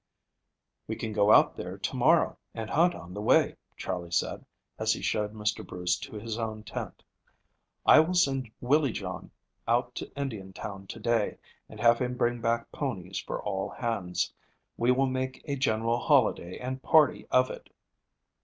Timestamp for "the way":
3.13-3.55